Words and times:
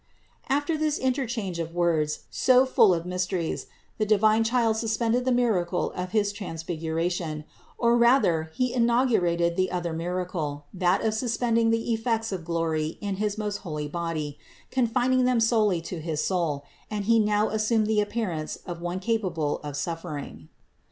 482. 0.47 0.57
After 0.73 0.83
this 0.83 0.97
interchange 0.97 1.59
of 1.59 1.75
words, 1.75 2.21
so 2.31 2.65
full 2.65 2.91
of 2.91 3.05
mys 3.05 3.27
teries, 3.27 3.67
the 3.99 4.05
divine 4.07 4.43
Child 4.43 4.75
suspended 4.77 5.25
the 5.25 5.31
miracle 5.31 5.91
of 5.91 6.09
his 6.09 6.31
transfiguration, 6.33 7.43
or 7.77 7.95
rather 7.95 8.49
He 8.51 8.73
inaugurated 8.73 9.55
the 9.55 9.69
other 9.69 9.93
miracle, 9.93 10.65
that 10.73 11.01
of 11.03 11.13
suspending 11.13 11.69
the 11.69 11.93
effects 11.93 12.31
of 12.31 12.43
glory 12.45 12.97
in 12.99 13.17
his 13.17 13.37
most 13.37 13.57
holy 13.57 13.87
body, 13.87 14.39
confining 14.71 15.25
them 15.25 15.39
solely 15.39 15.81
to 15.81 16.01
his 16.01 16.25
soul; 16.25 16.65
and 16.89 17.05
He 17.05 17.19
now 17.19 17.49
assumed 17.49 17.85
the 17.85 18.01
appearance 18.01 18.55
of 18.65 18.81
one 18.81 18.99
capable 18.99 19.59
of 19.59 19.77
suf 19.77 20.01
fering. 20.01 20.47